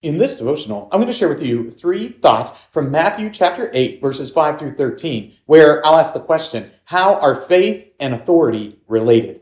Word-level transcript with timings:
In 0.00 0.16
this 0.16 0.36
devotional, 0.36 0.88
I'm 0.92 1.00
going 1.00 1.10
to 1.10 1.16
share 1.16 1.28
with 1.28 1.42
you 1.42 1.72
three 1.72 2.10
thoughts 2.10 2.66
from 2.70 2.88
Matthew 2.88 3.30
chapter 3.30 3.68
8, 3.74 4.00
verses 4.00 4.30
5 4.30 4.56
through 4.56 4.76
13, 4.76 5.32
where 5.46 5.84
I'll 5.84 5.96
ask 5.98 6.14
the 6.14 6.20
question 6.20 6.70
How 6.84 7.16
are 7.16 7.34
faith 7.34 7.96
and 7.98 8.14
authority 8.14 8.78
related? 8.86 9.40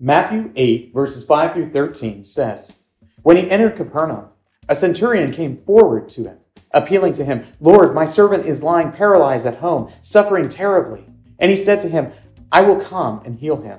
Matthew 0.00 0.50
8, 0.56 0.94
verses 0.94 1.26
5 1.26 1.52
through 1.52 1.72
13 1.72 2.24
says, 2.24 2.84
When 3.20 3.36
he 3.36 3.50
entered 3.50 3.76
Capernaum, 3.76 4.28
a 4.66 4.74
centurion 4.74 5.30
came 5.30 5.62
forward 5.66 6.08
to 6.10 6.22
him, 6.22 6.38
appealing 6.70 7.12
to 7.14 7.24
him, 7.26 7.44
Lord, 7.60 7.94
my 7.94 8.06
servant 8.06 8.46
is 8.46 8.62
lying 8.62 8.92
paralyzed 8.92 9.44
at 9.44 9.58
home, 9.58 9.92
suffering 10.00 10.48
terribly. 10.48 11.04
And 11.38 11.50
he 11.50 11.56
said 11.56 11.80
to 11.80 11.90
him, 11.90 12.12
I 12.50 12.62
will 12.62 12.80
come 12.80 13.20
and 13.26 13.38
heal 13.38 13.60
him. 13.60 13.78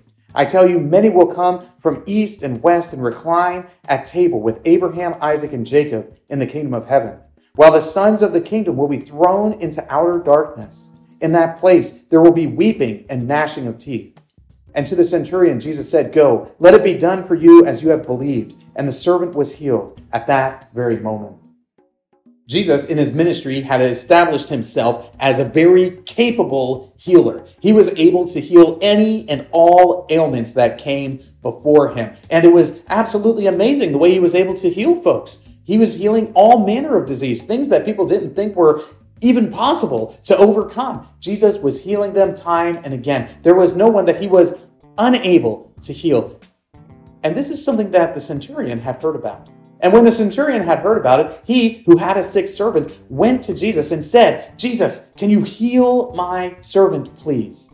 I 0.33 0.45
tell 0.45 0.69
you, 0.69 0.79
many 0.79 1.09
will 1.09 1.27
come 1.27 1.65
from 1.79 2.03
east 2.05 2.43
and 2.43 2.63
west 2.63 2.93
and 2.93 3.03
recline 3.03 3.67
at 3.85 4.05
table 4.05 4.39
with 4.39 4.61
Abraham, 4.65 5.15
Isaac, 5.21 5.53
and 5.53 5.65
Jacob 5.65 6.15
in 6.29 6.39
the 6.39 6.47
kingdom 6.47 6.73
of 6.73 6.87
heaven, 6.87 7.17
while 7.55 7.71
the 7.71 7.81
sons 7.81 8.21
of 8.21 8.31
the 8.31 8.41
kingdom 8.41 8.77
will 8.77 8.87
be 8.87 9.01
thrown 9.01 9.53
into 9.61 9.85
outer 9.93 10.19
darkness. 10.19 10.89
In 11.21 11.31
that 11.33 11.57
place 11.57 11.99
there 12.09 12.21
will 12.21 12.31
be 12.31 12.47
weeping 12.47 13.05
and 13.09 13.27
gnashing 13.27 13.67
of 13.67 13.77
teeth. 13.77 14.17
And 14.73 14.87
to 14.87 14.95
the 14.95 15.03
centurion, 15.03 15.59
Jesus 15.59 15.89
said, 15.89 16.13
Go, 16.13 16.51
let 16.59 16.73
it 16.73 16.83
be 16.83 16.97
done 16.97 17.27
for 17.27 17.35
you 17.35 17.65
as 17.65 17.83
you 17.83 17.89
have 17.89 18.05
believed. 18.05 18.55
And 18.77 18.87
the 18.87 18.93
servant 18.93 19.35
was 19.35 19.53
healed 19.53 20.01
at 20.13 20.27
that 20.27 20.73
very 20.73 20.97
moment. 20.97 21.50
Jesus, 22.51 22.83
in 22.83 22.97
his 22.97 23.13
ministry, 23.13 23.61
had 23.61 23.81
established 23.81 24.49
himself 24.49 25.15
as 25.21 25.39
a 25.39 25.45
very 25.45 26.01
capable 26.05 26.93
healer. 26.97 27.45
He 27.61 27.71
was 27.71 27.97
able 27.97 28.25
to 28.25 28.41
heal 28.41 28.77
any 28.81 29.27
and 29.29 29.47
all 29.51 30.05
ailments 30.09 30.51
that 30.53 30.77
came 30.77 31.21
before 31.41 31.93
him. 31.93 32.13
And 32.29 32.43
it 32.43 32.51
was 32.51 32.83
absolutely 32.89 33.47
amazing 33.47 33.93
the 33.93 33.97
way 33.97 34.11
he 34.11 34.19
was 34.19 34.35
able 34.35 34.53
to 34.55 34.69
heal 34.69 34.97
folks. 34.97 35.39
He 35.63 35.77
was 35.77 35.95
healing 35.95 36.33
all 36.33 36.65
manner 36.65 36.97
of 36.97 37.07
disease, 37.07 37.43
things 37.43 37.69
that 37.69 37.85
people 37.85 38.05
didn't 38.05 38.35
think 38.35 38.57
were 38.57 38.81
even 39.21 39.49
possible 39.49 40.19
to 40.23 40.35
overcome. 40.35 41.07
Jesus 41.21 41.57
was 41.59 41.81
healing 41.81 42.11
them 42.11 42.35
time 42.35 42.81
and 42.83 42.93
again. 42.93 43.29
There 43.43 43.55
was 43.55 43.77
no 43.77 43.87
one 43.87 44.03
that 44.03 44.19
he 44.19 44.27
was 44.27 44.65
unable 44.97 45.73
to 45.83 45.93
heal. 45.93 46.37
And 47.23 47.33
this 47.33 47.49
is 47.49 47.63
something 47.63 47.91
that 47.91 48.13
the 48.13 48.19
centurion 48.19 48.81
had 48.81 49.01
heard 49.01 49.15
about. 49.15 49.47
And 49.81 49.91
when 49.91 50.05
the 50.05 50.11
centurion 50.11 50.61
had 50.61 50.79
heard 50.79 50.97
about 50.97 51.19
it, 51.19 51.41
he 51.43 51.83
who 51.85 51.97
had 51.97 52.17
a 52.17 52.23
sick 52.23 52.47
servant 52.47 52.99
went 53.09 53.43
to 53.43 53.55
Jesus 53.55 53.91
and 53.91 54.03
said, 54.03 54.57
Jesus, 54.57 55.11
can 55.17 55.29
you 55.29 55.41
heal 55.41 56.13
my 56.13 56.55
servant, 56.61 57.15
please? 57.17 57.73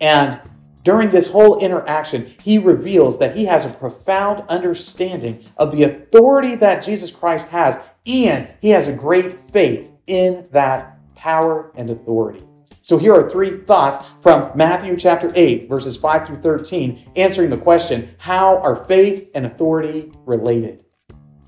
And 0.00 0.40
during 0.84 1.10
this 1.10 1.26
whole 1.26 1.58
interaction, 1.58 2.26
he 2.42 2.58
reveals 2.58 3.18
that 3.18 3.36
he 3.36 3.44
has 3.46 3.66
a 3.66 3.70
profound 3.70 4.48
understanding 4.48 5.42
of 5.56 5.72
the 5.72 5.82
authority 5.82 6.54
that 6.54 6.82
Jesus 6.82 7.10
Christ 7.10 7.48
has, 7.48 7.78
and 8.06 8.48
he 8.60 8.70
has 8.70 8.86
a 8.86 8.94
great 8.94 9.40
faith 9.50 9.92
in 10.06 10.46
that 10.52 10.96
power 11.14 11.72
and 11.74 11.90
authority. 11.90 12.44
So 12.80 12.96
here 12.96 13.12
are 13.12 13.28
three 13.28 13.58
thoughts 13.58 13.98
from 14.22 14.52
Matthew 14.54 14.96
chapter 14.96 15.32
8, 15.34 15.68
verses 15.68 15.96
5 15.96 16.26
through 16.26 16.36
13, 16.36 17.10
answering 17.16 17.50
the 17.50 17.58
question 17.58 18.14
How 18.16 18.58
are 18.58 18.76
faith 18.86 19.28
and 19.34 19.44
authority 19.44 20.12
related? 20.24 20.84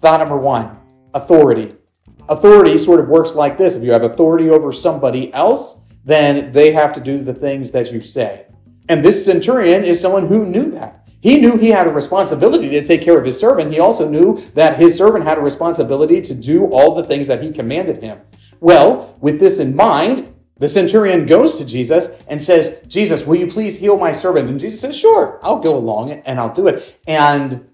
Thought 0.00 0.20
number 0.20 0.36
one 0.36 0.78
authority. 1.14 1.74
Authority 2.28 2.78
sort 2.78 3.00
of 3.00 3.08
works 3.08 3.34
like 3.34 3.58
this 3.58 3.74
if 3.74 3.82
you 3.82 3.92
have 3.92 4.04
authority 4.04 4.48
over 4.50 4.72
somebody 4.72 5.32
else, 5.34 5.80
then 6.04 6.52
they 6.52 6.72
have 6.72 6.92
to 6.92 7.00
do 7.00 7.22
the 7.22 7.34
things 7.34 7.72
that 7.72 7.92
you 7.92 8.00
say. 8.00 8.46
And 8.88 9.02
this 9.02 9.24
centurion 9.24 9.84
is 9.84 10.00
someone 10.00 10.26
who 10.26 10.46
knew 10.46 10.70
that. 10.70 11.08
He 11.20 11.40
knew 11.40 11.56
he 11.56 11.68
had 11.68 11.86
a 11.86 11.92
responsibility 11.92 12.70
to 12.70 12.82
take 12.82 13.02
care 13.02 13.18
of 13.18 13.24
his 13.24 13.38
servant. 13.38 13.72
He 13.72 13.78
also 13.78 14.08
knew 14.08 14.36
that 14.54 14.78
his 14.78 14.96
servant 14.96 15.24
had 15.24 15.38
a 15.38 15.42
responsibility 15.42 16.20
to 16.22 16.34
do 16.34 16.66
all 16.66 16.94
the 16.94 17.04
things 17.04 17.26
that 17.26 17.42
he 17.42 17.52
commanded 17.52 18.02
him. 18.02 18.20
Well, 18.60 19.16
with 19.20 19.38
this 19.38 19.58
in 19.58 19.76
mind, 19.76 20.34
the 20.58 20.68
centurion 20.68 21.26
goes 21.26 21.56
to 21.58 21.66
Jesus 21.66 22.18
and 22.28 22.40
says, 22.40 22.80
Jesus, 22.86 23.26
will 23.26 23.36
you 23.36 23.46
please 23.46 23.78
heal 23.78 23.98
my 23.98 24.12
servant? 24.12 24.48
And 24.48 24.60
Jesus 24.60 24.80
says, 24.80 24.98
Sure, 24.98 25.38
I'll 25.42 25.58
go 25.58 25.76
along 25.76 26.10
and 26.12 26.38
I'll 26.38 26.52
do 26.52 26.68
it. 26.68 26.98
And 27.06 27.68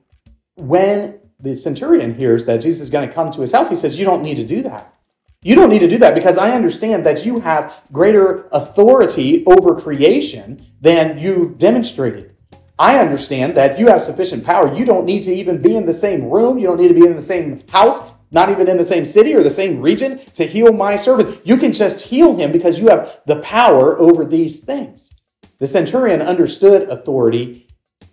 when 0.55 1.21
the 1.41 1.55
centurion 1.55 2.15
hears 2.15 2.47
that 2.47 2.61
Jesus 2.61 2.83
is 2.83 2.91
going 2.91 3.09
to 3.09 3.15
come 3.15 3.31
to 3.31 3.41
his 3.41 3.53
house, 3.53 3.69
he 3.69 3.77
says, 3.77 3.99
You 3.99 4.05
don't 4.05 4.23
need 4.23 4.37
to 4.37 4.45
do 4.45 4.63
that. 4.63 4.95
You 5.43 5.55
don't 5.55 5.71
need 5.71 5.81
to 5.81 5.89
do 5.89 5.99
that 5.99 6.15
because 6.15 6.39
I 6.39 6.51
understand 6.53 7.07
that 7.07 7.25
you 7.25 7.41
have 7.41 7.83
greater 7.93 8.49
authority 8.53 9.45
over 9.47 9.77
creation 9.77 10.67
than 10.81 11.19
you've 11.19 11.59
demonstrated. 11.59 12.35
I 12.79 12.99
understand 12.99 13.57
that 13.57 13.79
you 13.79 13.87
have 13.87 14.03
sufficient 14.03 14.45
power. 14.45 14.75
You 14.75 14.85
don't 14.85 15.07
need 15.07 15.23
to 15.23 15.35
even 15.35 15.63
be 15.63 15.77
in 15.77 15.87
the 15.87 15.93
same 15.93 16.25
room. 16.25 16.59
You 16.59 16.67
don't 16.67 16.81
need 16.81 16.89
to 16.89 16.95
be 16.95 17.07
in 17.07 17.15
the 17.15 17.23
same 17.23 17.63
house, 17.69 18.15
not 18.31 18.51
even 18.51 18.69
in 18.69 18.77
the 18.77 18.85
same 18.85 19.05
city 19.05 19.35
or 19.35 19.43
the 19.43 19.49
same 19.49 19.81
region 19.81 20.19
to 20.35 20.47
heal 20.47 20.73
my 20.73 20.97
servant. 20.97 21.41
You 21.45 21.57
can 21.57 21.73
just 21.73 22.03
heal 22.03 22.37
him 22.37 22.53
because 22.53 22.79
you 22.79 22.89
have 22.89 23.21
the 23.27 23.37
power 23.37 23.99
over 23.99 24.25
these 24.25 24.65
things. 24.65 25.15
The 25.59 25.67
centurion 25.67 26.21
understood 26.21 26.91
authority 26.91 27.66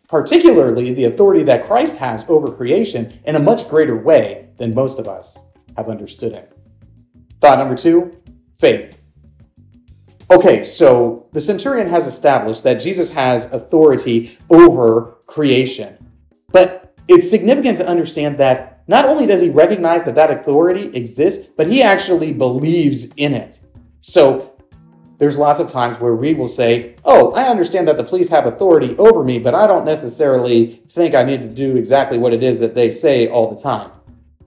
particularly 0.08 0.94
the 0.94 1.06
authority 1.06 1.44
that 1.44 1.66
Christ 1.66 1.98
has 1.98 2.26
over 2.28 2.52
creation 2.52 3.20
in 3.26 3.36
a 3.36 3.40
much 3.40 3.68
greater 3.70 3.96
way 3.96 4.50
than 4.58 4.74
most 4.74 5.00
of 5.00 5.08
us 5.08 5.46
have 5.78 5.90
understood 5.90 6.34
it. 6.34 6.52
Thought 7.40 7.60
number 7.60 7.76
two 7.76 8.18
faith. 8.58 9.02
Okay, 10.32 10.64
so 10.64 11.28
the 11.34 11.42
centurion 11.42 11.90
has 11.90 12.08
established 12.08 12.64
that 12.64 12.80
Jesus 12.80 13.12
has 13.12 13.46
authority 13.52 14.38
over 14.50 15.18
creation. 15.26 15.98
But 16.52 16.96
it's 17.08 17.30
significant 17.30 17.78
to 17.78 17.88
understand 17.88 18.38
that 18.38 18.84
not 18.88 19.06
only 19.06 19.26
does 19.26 19.42
he 19.42 19.50
recognize 19.50 20.06
that 20.06 20.16
that 20.16 20.32
authority 20.32 20.96
exists, 20.96 21.48
but 21.58 21.68
he 21.68 21.82
actually 21.82 22.32
believes 22.34 23.12
in 23.18 23.34
it. 23.34 23.60
So 24.02 24.53
there's 25.18 25.38
lots 25.38 25.60
of 25.60 25.68
times 25.68 26.00
where 26.00 26.16
we 26.16 26.34
will 26.34 26.48
say, 26.48 26.96
Oh, 27.06 27.32
I 27.34 27.44
understand 27.46 27.88
that 27.88 27.98
the 27.98 28.04
police 28.04 28.30
have 28.30 28.46
authority 28.46 28.96
over 28.98 29.24
me, 29.24 29.40
but 29.40 29.56
I 29.56 29.68
don't 29.68 29.86
necessarily 29.86 30.84
think 30.90 31.16
I 31.16 31.24
need 31.24 31.42
to 31.42 31.48
do 31.48 31.78
exactly 31.78 32.18
what 32.18 32.34
it 32.34 32.44
is 32.44 32.60
that 32.60 32.76
they 32.76 32.92
say 32.92 33.28
all 33.28 33.50
the 33.50 33.62
time. 33.62 33.92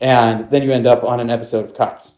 And 0.00 0.50
then 0.50 0.62
you 0.62 0.72
end 0.72 0.86
up 0.86 1.04
on 1.04 1.20
an 1.20 1.30
episode 1.30 1.64
of 1.64 1.74
Cops. 1.74 2.14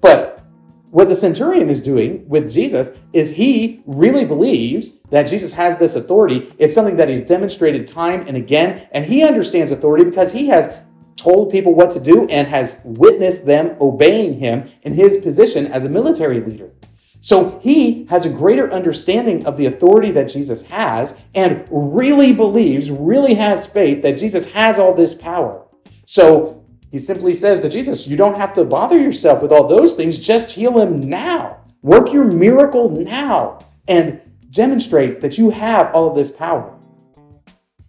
But 0.00 0.44
what 0.90 1.08
the 1.08 1.14
centurion 1.14 1.68
is 1.68 1.82
doing 1.82 2.26
with 2.28 2.50
Jesus 2.50 2.92
is 3.12 3.30
he 3.30 3.82
really 3.84 4.24
believes 4.24 5.00
that 5.10 5.24
Jesus 5.26 5.52
has 5.52 5.76
this 5.76 5.96
authority. 5.96 6.52
It's 6.58 6.72
something 6.72 6.96
that 6.96 7.08
he's 7.08 7.22
demonstrated 7.22 7.86
time 7.86 8.24
and 8.26 8.36
again, 8.36 8.88
and 8.92 9.04
he 9.04 9.22
understands 9.22 9.70
authority 9.70 10.04
because 10.04 10.32
he 10.32 10.46
has 10.46 10.72
told 11.16 11.50
people 11.50 11.74
what 11.74 11.90
to 11.90 12.00
do 12.00 12.26
and 12.28 12.46
has 12.48 12.80
witnessed 12.84 13.44
them 13.44 13.76
obeying 13.80 14.38
him 14.38 14.64
in 14.82 14.94
his 14.94 15.18
position 15.18 15.66
as 15.66 15.84
a 15.84 15.88
military 15.88 16.40
leader. 16.40 16.70
So 17.20 17.58
he 17.60 18.04
has 18.06 18.26
a 18.26 18.30
greater 18.30 18.70
understanding 18.72 19.44
of 19.46 19.56
the 19.56 19.66
authority 19.66 20.12
that 20.12 20.28
Jesus 20.28 20.62
has 20.62 21.20
and 21.34 21.66
really 21.70 22.32
believes, 22.32 22.90
really 22.90 23.34
has 23.34 23.66
faith 23.66 24.02
that 24.02 24.16
Jesus 24.16 24.46
has 24.52 24.78
all 24.78 24.94
this 24.94 25.14
power. 25.14 25.66
So 26.06 26.64
he 26.90 26.98
simply 26.98 27.34
says 27.34 27.60
to 27.60 27.68
Jesus, 27.68 28.06
You 28.06 28.16
don't 28.16 28.38
have 28.38 28.52
to 28.54 28.64
bother 28.64 28.98
yourself 28.98 29.42
with 29.42 29.52
all 29.52 29.66
those 29.66 29.94
things, 29.94 30.20
just 30.20 30.52
heal 30.52 30.78
him 30.78 31.08
now. 31.08 31.58
Work 31.82 32.12
your 32.12 32.24
miracle 32.24 32.90
now 32.90 33.66
and 33.88 34.20
demonstrate 34.50 35.20
that 35.20 35.38
you 35.38 35.50
have 35.50 35.92
all 35.94 36.08
of 36.08 36.16
this 36.16 36.30
power. 36.30 36.74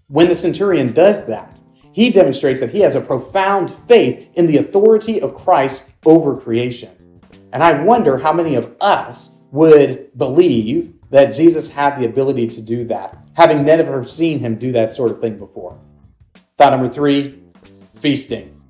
When 0.07 0.27
the 0.27 0.35
centurion 0.35 0.91
does 0.91 1.25
that, 1.27 1.61
he 1.91 2.11
demonstrates 2.11 2.59
that 2.59 2.71
he 2.71 2.79
has 2.81 2.95
a 2.95 3.01
profound 3.01 3.71
faith 3.87 4.29
in 4.33 4.45
the 4.47 4.57
authority 4.57 5.21
of 5.21 5.35
Christ 5.35 5.85
over 6.05 6.35
creation. 6.35 6.91
And 7.51 7.63
I 7.63 7.83
wonder 7.83 8.17
how 8.17 8.33
many 8.33 8.55
of 8.55 8.75
us 8.81 9.37
would 9.51 10.15
believe 10.17 10.93
that 11.09 11.33
Jesus 11.33 11.69
had 11.69 11.99
the 11.99 12.05
ability 12.05 12.47
to 12.47 12.61
do 12.61 12.85
that, 12.85 13.17
having 13.33 13.65
never 13.65 14.03
seen 14.03 14.39
him 14.39 14.55
do 14.55 14.71
that 14.73 14.91
sort 14.91 15.11
of 15.11 15.19
thing 15.19 15.37
before. 15.37 15.79
Thought 16.57 16.71
number 16.71 16.89
three 16.89 17.41
feasting. 17.95 18.61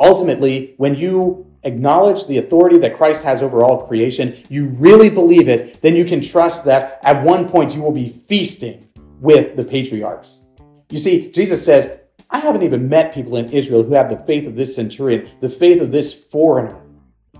Ultimately, 0.00 0.74
when 0.76 0.94
you 0.94 1.46
acknowledge 1.62 2.26
the 2.26 2.38
authority 2.38 2.78
that 2.78 2.96
Christ 2.96 3.22
has 3.22 3.42
over 3.42 3.62
all 3.62 3.86
creation, 3.86 4.36
you 4.48 4.66
really 4.68 5.08
believe 5.08 5.48
it, 5.48 5.80
then 5.82 5.96
you 5.96 6.04
can 6.04 6.20
trust 6.20 6.64
that 6.64 6.98
at 7.02 7.22
one 7.22 7.48
point 7.48 7.74
you 7.74 7.82
will 7.82 7.92
be 7.92 8.08
feasting 8.08 8.88
with 9.20 9.56
the 9.56 9.64
patriarchs. 9.64 10.42
You 10.90 10.98
see, 10.98 11.30
Jesus 11.30 11.64
says, 11.64 11.98
I 12.30 12.38
haven't 12.38 12.62
even 12.62 12.88
met 12.88 13.14
people 13.14 13.36
in 13.36 13.50
Israel 13.50 13.82
who 13.82 13.94
have 13.94 14.10
the 14.10 14.18
faith 14.18 14.46
of 14.46 14.56
this 14.56 14.74
centurion, 14.74 15.28
the 15.40 15.48
faith 15.48 15.80
of 15.80 15.92
this 15.92 16.12
foreigner, 16.12 16.80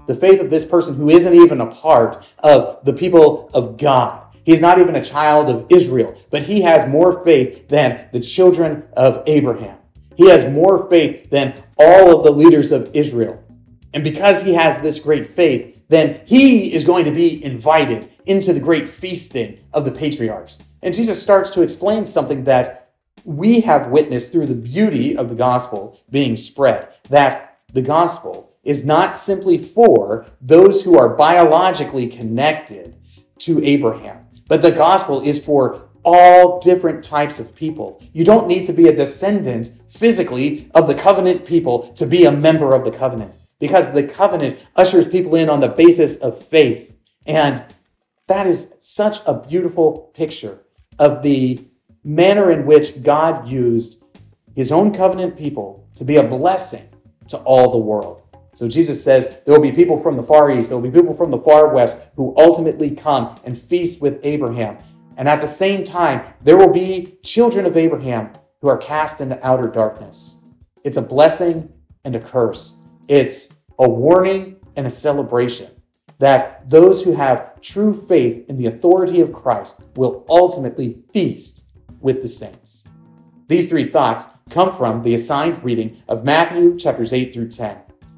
the 0.06 0.14
faith 0.14 0.40
of 0.40 0.50
this 0.50 0.64
person 0.64 0.94
who 0.94 1.10
isn't 1.10 1.34
even 1.34 1.60
a 1.60 1.66
part 1.66 2.32
of 2.40 2.84
the 2.84 2.92
people 2.92 3.50
of 3.54 3.76
God. 3.76 4.22
He's 4.44 4.60
not 4.60 4.78
even 4.78 4.96
a 4.96 5.04
child 5.04 5.48
of 5.48 5.66
Israel, 5.70 6.14
but 6.30 6.42
he 6.42 6.60
has 6.62 6.86
more 6.86 7.24
faith 7.24 7.68
than 7.68 8.08
the 8.12 8.20
children 8.20 8.84
of 8.94 9.22
Abraham. 9.26 9.78
He 10.16 10.28
has 10.28 10.44
more 10.44 10.88
faith 10.88 11.30
than 11.30 11.54
all 11.78 12.18
of 12.18 12.24
the 12.24 12.30
leaders 12.30 12.70
of 12.70 12.90
Israel. 12.94 13.42
And 13.94 14.04
because 14.04 14.42
he 14.42 14.54
has 14.54 14.78
this 14.78 15.00
great 15.00 15.34
faith, 15.34 15.80
then 15.88 16.20
he 16.26 16.74
is 16.74 16.84
going 16.84 17.04
to 17.04 17.10
be 17.10 17.42
invited 17.44 18.10
into 18.26 18.52
the 18.52 18.60
great 18.60 18.88
feasting 18.88 19.58
of 19.72 19.84
the 19.84 19.92
patriarchs. 19.92 20.58
And 20.82 20.94
Jesus 20.94 21.22
starts 21.22 21.50
to 21.50 21.62
explain 21.62 22.04
something 22.04 22.44
that 22.44 22.92
we 23.24 23.60
have 23.60 23.88
witnessed 23.88 24.32
through 24.32 24.46
the 24.46 24.54
beauty 24.54 25.16
of 25.16 25.28
the 25.28 25.34
gospel 25.34 25.98
being 26.10 26.36
spread 26.36 26.88
that 27.08 27.58
the 27.72 27.82
gospel 27.82 28.53
is 28.64 28.84
not 28.84 29.14
simply 29.14 29.58
for 29.58 30.26
those 30.40 30.82
who 30.82 30.98
are 30.98 31.16
biologically 31.16 32.08
connected 32.08 32.96
to 33.38 33.62
Abraham, 33.64 34.26
but 34.48 34.62
the 34.62 34.70
gospel 34.70 35.20
is 35.20 35.44
for 35.44 35.88
all 36.04 36.60
different 36.60 37.02
types 37.02 37.38
of 37.38 37.54
people. 37.54 38.02
You 38.12 38.24
don't 38.24 38.46
need 38.46 38.64
to 38.64 38.72
be 38.72 38.88
a 38.88 38.96
descendant 38.96 39.70
physically 39.88 40.70
of 40.74 40.86
the 40.86 40.94
covenant 40.94 41.44
people 41.46 41.92
to 41.94 42.06
be 42.06 42.24
a 42.24 42.32
member 42.32 42.74
of 42.74 42.84
the 42.84 42.90
covenant 42.90 43.38
because 43.58 43.92
the 43.92 44.06
covenant 44.06 44.66
ushers 44.76 45.08
people 45.08 45.34
in 45.34 45.48
on 45.48 45.60
the 45.60 45.68
basis 45.68 46.16
of 46.16 46.42
faith. 46.46 46.94
And 47.26 47.64
that 48.26 48.46
is 48.46 48.74
such 48.80 49.18
a 49.26 49.34
beautiful 49.34 50.10
picture 50.14 50.58
of 50.98 51.22
the 51.22 51.64
manner 52.02 52.50
in 52.50 52.66
which 52.66 53.02
God 53.02 53.48
used 53.48 54.02
his 54.54 54.70
own 54.70 54.92
covenant 54.92 55.36
people 55.36 55.88
to 55.94 56.04
be 56.04 56.16
a 56.16 56.22
blessing 56.22 56.88
to 57.28 57.38
all 57.38 57.70
the 57.70 57.78
world. 57.78 58.22
So 58.54 58.68
Jesus 58.68 59.02
says 59.02 59.40
there 59.44 59.54
will 59.54 59.62
be 59.62 59.72
people 59.72 59.98
from 59.98 60.16
the 60.16 60.22
far 60.22 60.50
east, 60.50 60.68
there 60.68 60.78
will 60.78 60.90
be 60.90 60.96
people 60.96 61.14
from 61.14 61.30
the 61.30 61.38
far 61.38 61.74
west 61.74 61.98
who 62.16 62.34
ultimately 62.36 62.90
come 62.90 63.38
and 63.44 63.58
feast 63.58 64.00
with 64.00 64.20
Abraham. 64.22 64.78
And 65.16 65.28
at 65.28 65.40
the 65.40 65.46
same 65.46 65.84
time, 65.84 66.22
there 66.42 66.56
will 66.56 66.72
be 66.72 67.18
children 67.22 67.66
of 67.66 67.76
Abraham 67.76 68.30
who 68.60 68.68
are 68.68 68.78
cast 68.78 69.20
into 69.20 69.44
outer 69.46 69.68
darkness. 69.68 70.40
It's 70.84 70.96
a 70.96 71.02
blessing 71.02 71.72
and 72.04 72.16
a 72.16 72.20
curse. 72.20 72.80
It's 73.08 73.52
a 73.78 73.88
warning 73.88 74.56
and 74.76 74.86
a 74.86 74.90
celebration 74.90 75.70
that 76.18 76.68
those 76.70 77.02
who 77.02 77.14
have 77.14 77.60
true 77.60 77.94
faith 77.94 78.48
in 78.48 78.56
the 78.56 78.66
authority 78.66 79.20
of 79.20 79.32
Christ 79.32 79.82
will 79.96 80.24
ultimately 80.28 81.02
feast 81.12 81.64
with 82.00 82.22
the 82.22 82.28
saints. 82.28 82.88
These 83.48 83.68
three 83.68 83.90
thoughts 83.90 84.26
come 84.50 84.72
from 84.72 85.02
the 85.02 85.14
assigned 85.14 85.62
reading 85.64 86.00
of 86.08 86.24
Matthew 86.24 86.78
chapters 86.78 87.12
8 87.12 87.32
through 87.32 87.48
10. 87.48 87.83